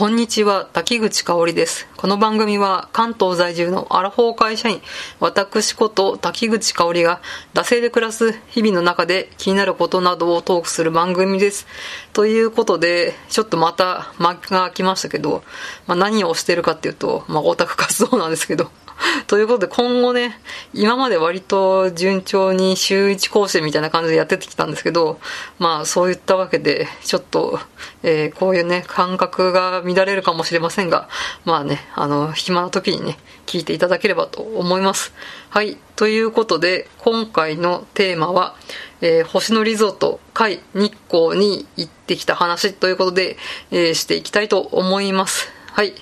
[0.00, 1.86] こんにちは、滝口香織です。
[1.98, 4.80] この番組は関東在住のアラフォー会社員、
[5.18, 7.20] 私こと滝口香織が、
[7.52, 11.66] 惰性で暮らす日々の中で気になることなどをトークする番組です。
[12.14, 15.44] ということで、ちょっとまた間が空きましたけど、
[15.86, 18.70] まあ、何をしてるかっていうと、まあ、オタク活動なんですけど、
[19.26, 20.38] ということで今後ね、
[20.74, 25.18] 今まで割と順調に週1講師みたいな感じでやってきたんですけど、
[25.58, 27.58] まあそういったわけで、ちょっと、
[28.02, 31.08] えー、こういうね、感覚が乱れるかもしれませんが、
[31.44, 35.12] まあね、あの、暇な時にね、聞いていただければと思います。
[35.48, 35.78] はい。
[35.96, 38.54] ということで、今回のテーマは、
[39.00, 43.38] えー、星野リゾート、海、日光に行ってきた話ということで、
[43.70, 45.50] えー、していきたいと思います。
[45.72, 45.94] はい。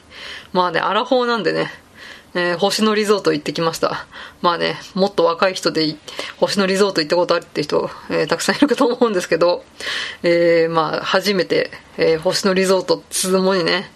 [0.53, 1.71] まあね、アラフォーなんでね、
[2.35, 4.07] えー、星野リゾート行ってきました。
[4.43, 5.97] まあね、もっと若い人で
[6.39, 9.65] 星野リゾート行ったことあるって人、えー、たくさんいるかと思うんですけど、
[10.23, 13.91] えー、まあ、初めて、え、星野リゾートつもにね、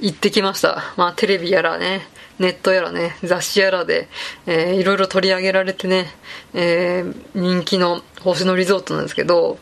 [0.00, 0.92] 行ってきました。
[0.96, 2.06] まあ、テレビやらね、
[2.38, 4.08] ネットやらね、雑誌やらで、
[4.46, 6.14] えー、いろいろ取り上げられてね、
[6.54, 9.58] え、人気の星野リゾートなんですけど、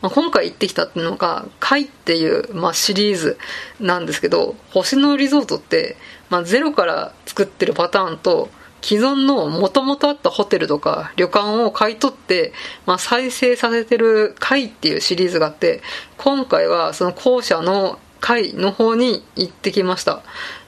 [0.00, 3.38] まあ、今回行ってきたっていうのが、海っていう、まあ、シリーズ
[3.80, 5.96] なんですけど、星野リゾートって、
[6.30, 8.48] まあ、ゼロから作ってるパターンと、
[8.82, 12.52] 既存の元々あったホテルとか旅館を買い取って、
[12.84, 15.82] まあ、再生させてる海っていうシリーズがあって、
[16.18, 20.22] 今回はその後者の海の方に行ってきました。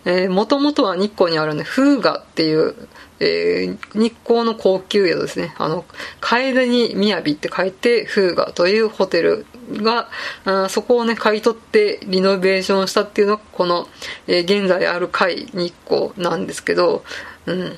[0.04, 2.74] えー、もともとは日光にあるね、風雅っていう
[3.20, 5.54] えー、日光の高級宿ですね。
[5.58, 5.84] あの、
[6.20, 9.46] 楓に雅って書いて、風雅というホテル
[9.82, 10.08] が、
[10.44, 13.88] あそこをね、買い取ってリノベーションしたっていうのが、この、
[14.26, 17.04] えー、現在ある海日光なんですけど、
[17.46, 17.76] うん。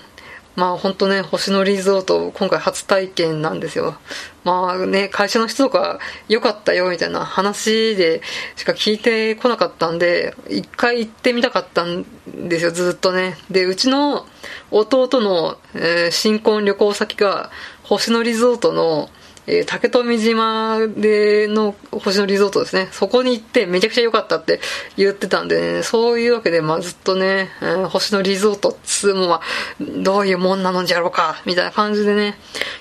[0.56, 3.96] まあ本当ね、星野リゾート、今回初体験なんですよ。
[4.44, 8.20] まあね、会社の人とか良かったよみたいな話で
[8.56, 13.38] しか聞いてこなかったんで、一回行ってみたかったんですよ、ずっとね。
[13.50, 14.26] で、うちの
[14.70, 17.50] 弟の、えー、新婚旅行先が
[17.84, 19.08] 星野リゾートの
[19.46, 22.88] えー、竹富島での星野リゾートですね。
[22.92, 24.60] そこに行ってめちゃくちゃ良かったって
[24.96, 29.40] 言ってたんでね、そういうわけで、まあずっとね、えー、星野リゾートっつうのは
[29.80, 32.36] どういうもんなのじゃろうか、みたいな感じでね、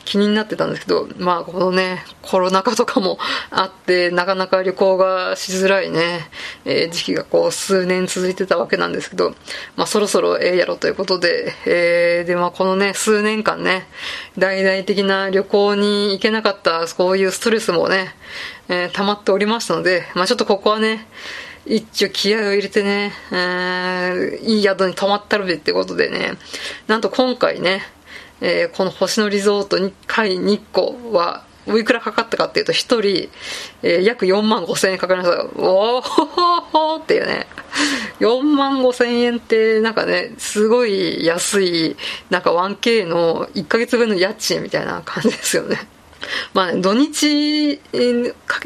[0.06, 3.18] 気になってたんですけど、まあこのね、コロナ禍とかも
[3.50, 6.30] あって、なかなか旅行がしづらいね、
[6.66, 9.34] えー、時期がこう数年続いてたわけなんですけど、
[9.76, 13.88] まあそろそろええやろということで、えー、でまあこのね、数年間ね、
[14.38, 18.13] 大々的な旅行に行けなかったったそういうストレスもね、
[18.67, 21.07] えー、溜まっておりましたので、まあちょっとここはね、
[21.65, 26.33] 一応気合を入れてね、えー、いい宿に泊まったるべってことでね、
[26.87, 27.81] なんと今回ね、
[28.41, 33.29] えー、この星野リゾートに海日光は、おいくらかかったかっていうと、一人、
[33.83, 35.43] えー、約4万5千円かかりました。
[35.61, 37.45] おーほほほっていうね。
[38.19, 41.95] 4万5千円ってなんかね、すごい安い、
[42.29, 45.77] なんか 1K の1ヶ月分の家賃みたいな感じですよね。
[46.53, 47.80] まあ、土日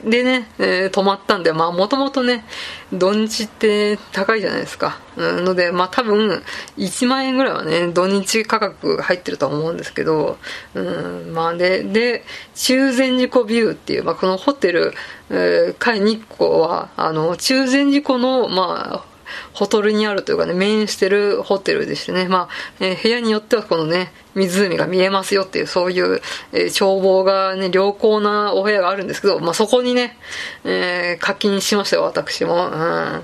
[0.03, 2.45] でね、えー、泊まったんで、まあ、もともとね、
[2.91, 4.99] 土日って高いじゃないですか。
[5.15, 6.43] うん、ので、まあ、多分、
[6.77, 10.37] 1万円ぐらいはね、土日価格入ってると思うんですけど、
[10.73, 12.23] うん、まあ、で、で、
[12.55, 14.93] 中禅寺湖ビューっていう、まあ、このホテル、
[15.29, 19.12] えー、海日光は、あの、中禅寺湖の、まあ、
[19.53, 22.49] ホテルにあるというかね、メインしてるホテルでしてね、まあ、
[22.79, 26.21] えー、部屋によってはこのね、湖が見えますよっていう、そういう、
[26.51, 30.17] えー、眺望がね、良好なお部屋があるんですけど、まあ、そこにね、
[30.63, 32.67] え、課金しましたよ、私も。
[32.67, 33.23] うん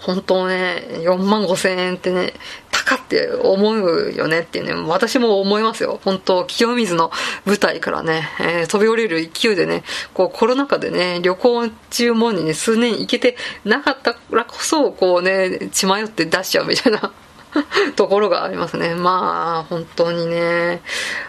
[0.00, 2.32] 本当ね、4万5千円ってね、
[2.86, 6.00] 高って思うよねっていうね、私も思いますよ。
[6.04, 7.10] 本当清水の
[7.44, 9.82] 舞台からね、えー、飛び降りる勢いでね、
[10.14, 17.12] こうコロナ禍でね、旅行中もにね、数年行けてなかったからこそ、こうね、血迷って出しちゃうみたいな
[17.96, 18.94] ところがありますね。
[18.94, 20.80] まあ、本当にね、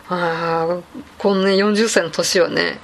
[0.10, 0.78] あ
[1.18, 2.80] このね、40歳の年はね、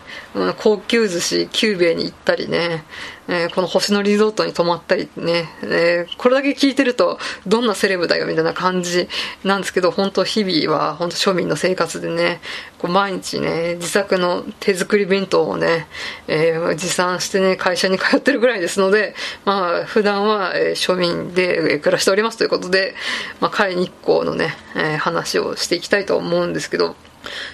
[0.58, 2.84] 高級寿司、キューベイに行ったりね、
[3.28, 9.08] えー、この星野リゾートに泊まったりね、えー、これだけ聞いてると、どんなセレブだよみたいな感じ
[9.44, 12.42] なんですけど、本当日々は、本当庶民の生活でね、
[12.80, 15.88] こう毎日ね、自作の手作り弁当をね、
[16.28, 19.16] えー、持参してね、会社に通ってるぐらいですので、
[19.46, 22.94] まあ、普段は、え庶民で暮らしておりますということで、
[23.40, 26.96] まあ、海日光のね、え話をしていきたいと思うんですけど、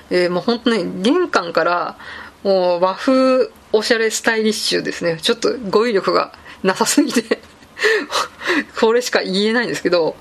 [0.09, 1.97] えー、もう本当ね、玄関から、
[2.43, 5.17] もう和風おしゃれスタイリッシュですね。
[5.21, 6.33] ちょっと語彙力が
[6.63, 7.39] なさすぎて。
[8.79, 10.15] これしか言えないんですけど、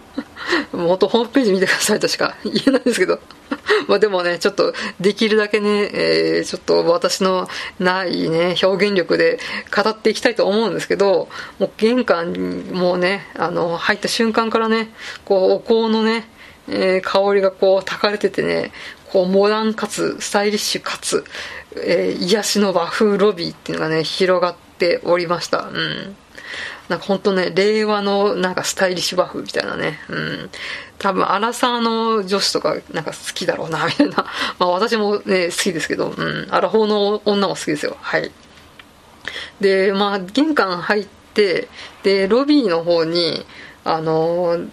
[0.72, 1.98] もっとホームページ見てください。
[1.98, 3.20] としか言えないんですけど、
[3.88, 7.48] まあでもね、ちょっとできるだけね、えー、ちょっと私の
[7.78, 9.38] ないね、表現力で
[9.74, 11.28] 語っていきたいと思うんですけど、
[11.58, 14.92] もう玄関にもうね、あの、入った瞬間からね、
[15.24, 16.28] こう、お香のね、
[16.68, 18.72] えー、香りがこう、炊かれててね、
[19.12, 21.24] こう、モダンかつ、スタイリッシュかつ、
[21.76, 25.62] えー、癒しの和風ロビーっていうのがね、広がっておりました。
[25.62, 26.16] うん。
[26.88, 30.50] なんか本当ね、令和のなんかスタイリッシュ和風みたいなね、うん。
[30.98, 34.26] 多分、アラサーの女子とかなんか好きだろうな、みたいな。
[34.58, 36.48] まあ私もね、好きですけど、うん。
[36.50, 37.96] アラフォーの女も好きですよ。
[38.00, 38.30] はい。
[39.60, 41.68] で、まあ玄関入って、
[42.02, 43.44] で、ロビーの方に、
[43.84, 44.68] あのー、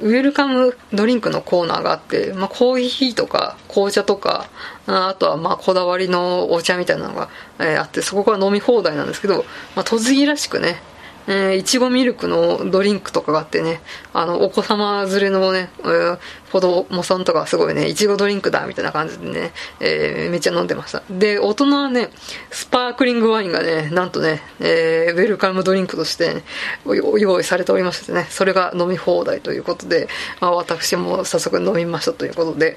[0.00, 4.48] ウェルカムドリンクのコーナーがあって、まあ、コーヒーとか紅茶とか、
[4.86, 9.44] あとはまあこだわりのお茶みたいなのが、あって、そこから飲み放題なんですけど、
[9.76, 10.82] まあ、栃木らしくね、
[11.26, 13.80] えー、いちごミルクのドリンクとかがあってね、
[14.12, 16.18] あの、お子様連れのね、えー、
[16.52, 21.02] 子供さんとかすごいね、いちごドリンクだみたいな感じでね、えー、めっちゃ飲んでました。
[21.10, 22.10] で、大人はね、
[22.50, 26.42] スパークリングワインがね、なんとね、えー、ウェルカムドリンクとして、ね、
[26.86, 30.08] 用意されておりましてね、それが飲み放題ということで、
[30.40, 32.76] まあ、私も早速飲みましたということで、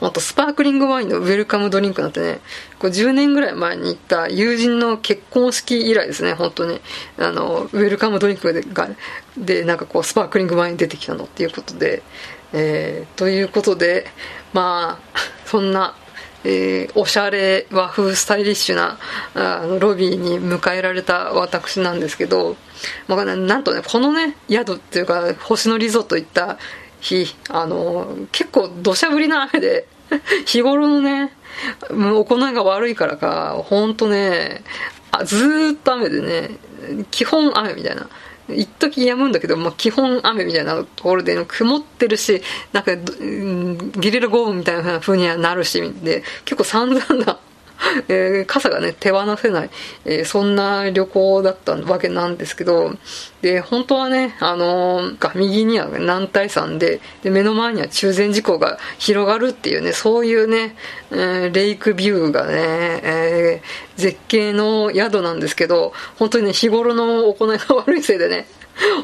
[0.00, 2.40] ほんとスパークリングワインのウェルカムドリンクなんてね、
[2.78, 6.80] こう10年ぐらい前に行った友人の結婚式以来ですね、本当に。
[7.18, 8.88] あの、ウェルカムドリンクで、が
[9.36, 12.02] でなんかこうスパークリングワイン出てきたのっていうことで、
[12.52, 14.06] えー、ということで、
[14.52, 15.94] まあ、そんな、
[16.44, 18.98] えー、おしゃれ和風スタイリッシュな
[19.34, 22.56] あのロビーに迎えられた私なんですけど、
[23.08, 26.58] まあ、なんとねこのね宿っていうか星野リゾート行った
[27.04, 29.86] 日、あの、結構土砂降りの雨で、
[30.46, 31.32] 日頃のね、
[31.90, 34.64] もう行いが悪いからか、ほんとね、
[35.10, 36.50] あずーっと雨でね、
[37.10, 38.08] 基本雨みたいな。
[38.48, 42.42] 一時止むんだけど、まあ、基本雨みたいなところで、曇ってるし、
[42.72, 47.38] なんか、ゲリラ豪雨みたいな風にはなるし、で、結構散々な
[48.08, 49.70] えー、傘がね、手放せない、
[50.04, 52.94] えー、そんな旅行だったわけなんですけど、
[53.42, 60.76] で、本当はね、あのー、右には南大山で、で、目の前には中禅寺湖が広がるっていうね、そういうね、
[61.10, 62.52] えー、レイクビューがね、
[63.02, 68.46] えー、絶景の宿なんですけど、本当にね、日頃の行いが悪いせいでね、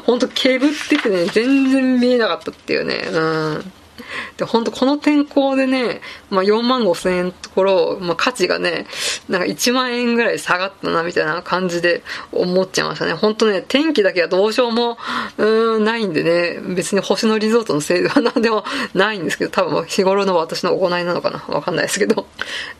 [0.05, 3.71] 本当けぶっててね、全然見えなかったっていうね、うん。
[4.37, 8.87] で、本当この天候でね、まあ、4万5千円のところ、まあ、価値がね、
[9.29, 13.13] なんか1万円ぐらい下がったな、みたいな感じで思っちゃいましたね。
[13.13, 14.97] 本当ね、天気だけはどうしようも、
[15.37, 18.63] うん、ないんでね、別に星野リゾートのせいではなんでも
[18.93, 22.27] ないんですけど、多分日頃の私の行いなのかなわかんないですけど。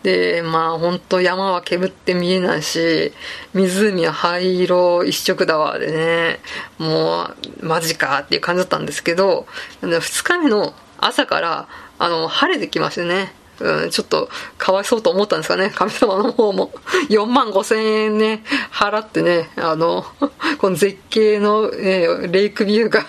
[0.03, 3.13] で、まあ本当山は煙って見えないし、
[3.53, 6.39] 湖は灰色一色だわでね、
[6.77, 9.45] もう、マジかっていう感じだったんですけど、
[9.81, 11.67] 2日目の朝から、
[11.99, 13.33] あの、晴れてきましてね。
[13.59, 15.71] うん、ちょっと、かわいそうと思ったんですかね。
[15.73, 16.71] 神様の方も。
[17.09, 20.05] 4万5千円ね、払ってね、あの、
[20.57, 23.05] この絶景の、えレイクビューが、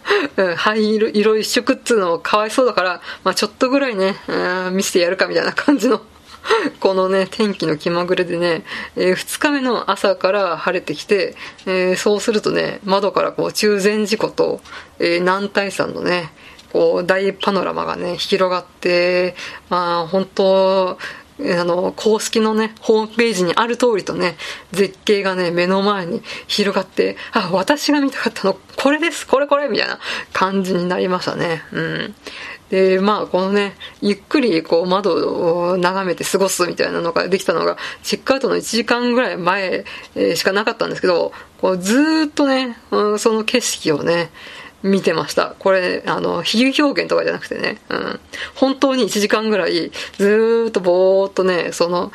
[0.56, 6.00] 灰色色一色っつうのもかわいそうだから、まあちょっとぐらいね、うん、見せてやるかみたいな感じの
[6.80, 8.64] このね、天気の気まぐれでね、
[8.96, 11.34] えー、2日目の朝から晴れてきて、
[11.66, 14.60] えー、そうするとね、窓からこう中禅寺湖と、
[14.98, 16.30] えー、南大山のね、
[16.76, 19.34] こう、大パノラマがね、広がって、
[19.70, 20.98] まあ、本当
[21.38, 24.36] あの、公式のね、ホームページにある通りとね、
[24.72, 29.98] 絶景がね、目の前に広がって、あ、私が見たかったの、これです、これこれみたいな
[30.34, 31.62] 感じになりましたね。
[31.72, 32.14] うん。
[32.68, 39.86] で、まあ、このね、ゆっくりこう窓を眺めて過ごすみたいなのができたのが、チェックアウトの1時間ぐらい前
[40.34, 42.76] しかなかったんですけど、こうずっとね、
[43.18, 44.30] その景色をね、
[44.86, 45.54] 見てました。
[45.58, 48.20] これ、あの、比喩表現とかじゃなくてね、うん。
[48.54, 52.12] 本当に1時間ぐらい、ずーっとぼーっとね、その、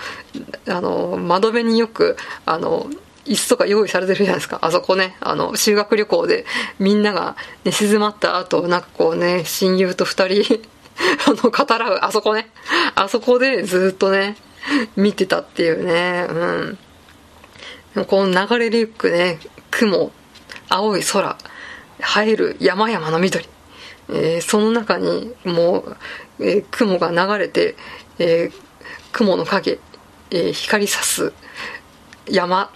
[0.67, 2.89] あの、窓辺によく、あの、
[3.25, 4.59] 椅子とか用意されてるじゃないですか。
[4.61, 6.45] あそこね、あの、修学旅行で
[6.79, 10.61] みんなが寝静まった後、なんかこうね、親友と二人
[11.27, 12.49] あの、語らう、あそこね。
[12.95, 14.37] あそこでずっとね、
[14.95, 18.05] 見てたっていうね、うん。
[18.05, 20.11] この流れるくね、雲、
[20.69, 21.37] 青い空、
[22.24, 23.46] 映える山々の緑、
[24.10, 25.98] えー、その中にもう、
[26.39, 27.75] えー、雲が流れて、
[28.20, 28.53] えー、
[29.12, 29.79] 雲の影、
[30.31, 31.34] え光さす
[32.29, 32.72] 山。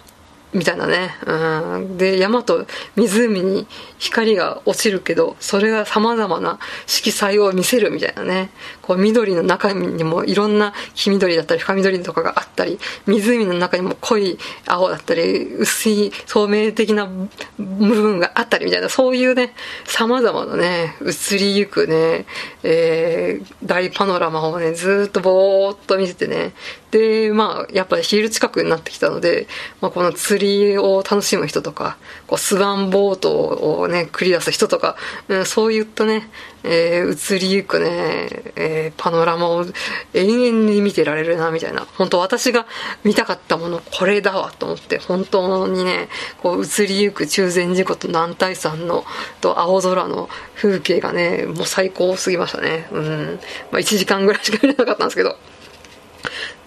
[0.56, 1.16] みたいなね。
[1.26, 1.98] うん。
[1.98, 8.50] で、山と湖に光が落ちるけど、それが様々な色彩を見せるみたいなね。
[8.82, 17.26] こう、緑の中にもいろんな黄緑だったり深緑とかがあったり、湖の中にも濃い青だったり、薄い透明的な部
[17.58, 22.26] 分があったりみたいな、そういうね、様々なね、移りゆくね、
[22.64, 26.54] えー、大パノラマをね、ずっとぼーっと見ててね。
[26.96, 29.48] で、まあ、やっぱり昼近くになってきたので、
[29.82, 34.96] まあ、この釣りを楽しむ人とか、こうスワンボートをね、繰り出す人とか、
[35.28, 36.30] うん、そういったね、
[36.64, 39.66] えー、移りゆくね、えー、パノラマを
[40.14, 41.86] 延々に見てられるな、みたいな。
[41.98, 42.66] 本当私が
[43.04, 46.08] 見たかったもの、これだわ、と思って、本当にね、
[46.42, 49.04] こう移りゆく中禅寺湖と南大山の、
[49.42, 52.88] と青空の風景がね、もう最高すぎましたね。
[52.94, 53.40] うん。
[53.72, 55.36] まあ、1時間ぐらいしか見れなかったんですけど。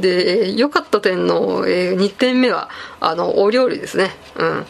[0.00, 2.68] で、良かった点の、えー、2点目は、
[3.00, 4.10] あの、お料理ですね。
[4.36, 4.66] うん。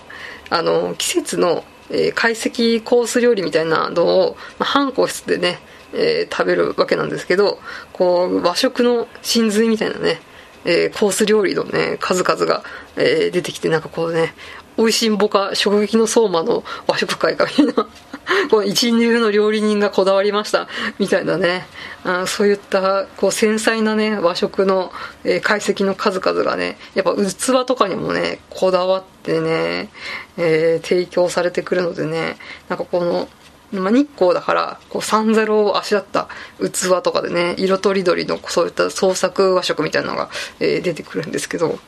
[0.51, 5.59] あの、季節の、えー、懐石コース料理みたいなのを、まあ、半個室でね、
[5.93, 7.59] えー、食べるわけなんですけど、
[7.93, 10.21] こう、和食の真髄みたいなね、
[10.65, 12.63] えー、コース料理のね、数々が、
[12.97, 14.35] えー、出てきて、なんかこうね、
[14.77, 17.89] 美味しんぼか衝撃の相馬の和食会かみたいな
[18.51, 20.69] この一流の料理人がこだわりました。
[20.99, 21.67] みたいなね。
[22.05, 24.93] あそういったこう繊細なね和食の、
[25.25, 29.89] えー、解析の数々がねやっぱ器とかにもねこだわってね、
[30.37, 33.29] えー、提供されてくるのでねなんかこの
[33.73, 41.79] まあ、日光だから、こう、三ゼロをあしらった器とかでね、色とりどりのそういった創作和食みたいなのが、えー、出てくるんですけど、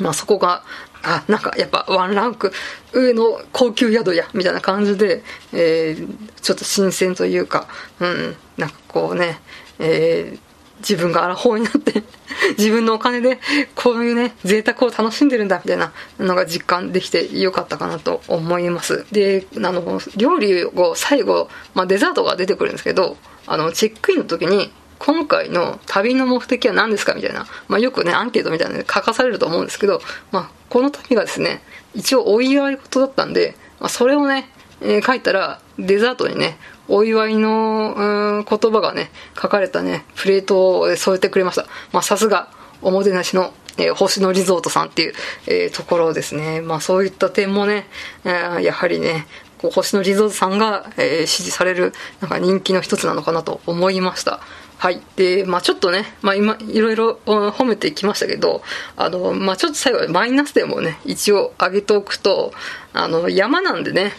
[0.00, 0.62] まあそこが、
[1.02, 2.52] あ、なんかやっぱワンランク
[2.92, 7.68] 上の高級宿や、みたいな感じで、えー、ちょっと新鮮というか、
[8.00, 9.40] うん、なんかこうね、
[9.78, 10.38] えー、
[10.78, 12.02] 自分がアラフォーになって
[12.56, 13.38] 自分のお金で
[13.74, 19.06] こういうね、贅沢を楽しんでるんだ、みたいなのが実感できてよかったかなと思います。
[19.12, 30.00] で、あの、料理を最後、まあデザートが出てくるんですけど、あの、チェックインの時に、今回の旅の目的は何ですかみたいな、まあ、よくね、アンケートみたいなので書かされると思うんですけど、
[30.32, 31.62] まあ、この旅がですね、
[31.94, 34.48] 一応お祝い事だったんで、まあ、それをね、
[34.80, 41.66] えー、書いたら、デザートにね、お祝いの、言葉がね、書かれたね、プレートを添えてくれました。
[41.92, 42.48] まあ、さすが、
[42.80, 45.14] おもてなしの、えー、星野リゾートさんっていう、
[45.46, 46.60] えー、ところですね。
[46.60, 47.86] まあ、そういった点もね、
[48.24, 49.26] えー、やはりね、
[49.58, 54.40] こう星野リゾートさんが、えー、支持される、なんか人気の一つなのかなと思いました。
[54.78, 55.02] はい。
[55.16, 58.62] で、まあちょっとね、まあ今、いろいろ褒めてきましたけど、
[58.96, 62.52] あの、まあちょっと最後マイナス点もね、一応上げておくと、
[62.92, 64.12] あの、山なんでね、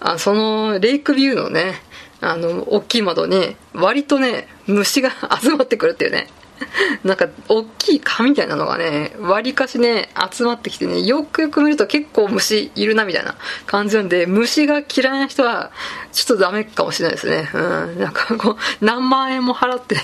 [0.00, 1.74] あその、レイクビューのね、
[2.22, 5.10] あの、大きい窓に、割とね、虫が
[5.40, 6.28] 集まってくるっていうね。
[7.04, 13.36] なんか、大きい蚊みたいなのがね、割かしね、集まってきてね、よくよく見ると結構虫いるなみたいな
[13.66, 15.70] 感じなんで、虫が嫌いな人は、
[16.12, 17.50] ちょっとダメかもしれないですね。
[17.52, 17.98] うん。
[17.98, 19.96] なんかこう、何万円も払って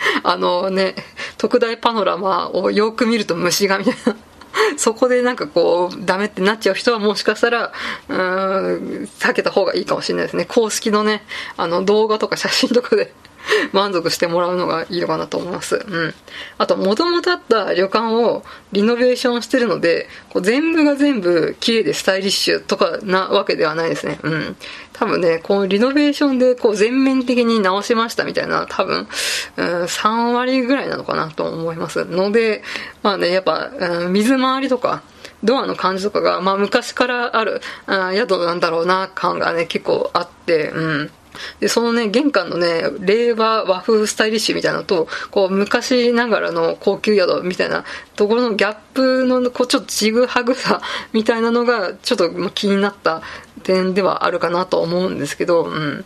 [0.22, 0.94] あのね、
[1.36, 4.16] 特大パノラマをよく見ると虫がみたいな。
[4.76, 7.72] そこでなんかこう、ダメってなっちゃう人はもしかしたら、
[8.08, 10.46] うーん、避けた方がいいかもしれないですね。
[10.46, 11.22] 公式のね、
[11.56, 13.12] あの動画とか写真とかで
[13.72, 15.76] 満足してもらうのがいいのかなと思います。
[15.76, 16.14] うん。
[16.58, 24.18] あと、もともとあった旅館をリノベーションしてるので、こう全部が全部綺麗でスタイリッシュとかなわけではないですね。
[24.22, 24.56] うん。
[24.92, 29.06] 多分ね、このリノベーションでこう全面的に直しましたみたいな、多分、
[29.56, 32.62] うん、3割ぐらいなのかなと思いますので、
[33.02, 35.02] まあね、やっぱ、うん、水回りとか、
[35.44, 41.10] ドアの感じとかが、まあ昔からあるあ宿なんだろうな感がね、結構あって、うん。
[41.60, 47.84] で、そのね、玄関のね、令和和風スタイリッシュみたいなのと、こう、昔ながらの高級宿みたいな
[48.16, 50.80] ところのギャップの、こう、ちょっとちぐはぐさ
[51.12, 53.22] みたいなのが、ちょっと気になった
[53.62, 56.04] 点ではあるかなと思うんですけど、うん。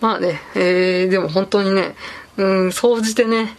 [0.00, 1.94] まあね、えー、でも本当にね、
[2.36, 3.56] うん、総じてね、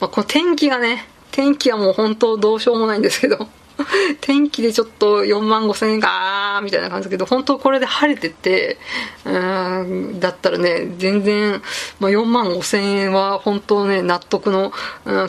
[0.00, 3.48] まあ、この天気がね、天気はもう本当どうしようもないんですけど、
[4.20, 8.78] 天気でちょっと4万5千円かみたいな感じだけど、本当これで晴れてて、
[9.24, 11.62] うん、だったらね、全然、
[11.98, 14.72] まあ、4万5千円は本当ね、納得の、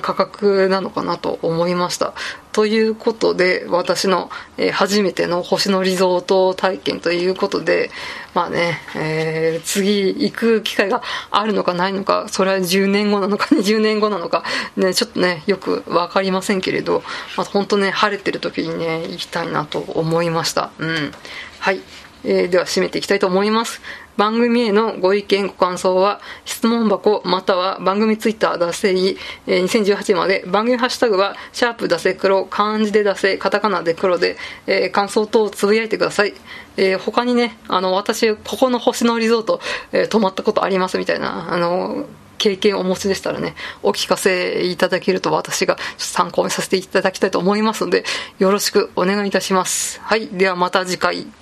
[0.01, 2.13] 価格なのかなと思いました。
[2.51, 7.89] ということで、私の、え、初めての星野リゾート体験ということで、
[8.33, 14.43] まあね、えー、次行く機会があるのかないのか、それは10年後なのか 20年後なのか、
[14.75, 17.03] ね、ちょっとね、よくわかりませんけれど、
[17.37, 20.71] まあ、本当ね、晴れてる時にね、行きたいなと思いました。
[20.79, 21.13] うん。
[21.59, 21.79] はい。
[22.23, 23.81] えー、では締めていきたいと思います。
[24.21, 34.37] 番組へのご意見、ご感想は、質問箱、または番組ツイッター、出せい、えー、2018まで、番組ハッシュタグは、シャープ出せ黒、漢字で出せ、カタカナで黒で、
[34.67, 36.35] えー、感想等をつぶやいてください。
[36.77, 39.59] えー、他にね、あの、私、ここの星野リゾート、
[39.91, 42.05] えー、泊まったことありますみたいな、あの、
[42.37, 48.03] 経験をお持ちでしたらね、お聞かせいただけると私が参考にさせていただきたいと思いますので、
[48.37, 49.99] よろしくお願いいたします。
[50.03, 50.27] はい。
[50.27, 51.40] ではまた次回。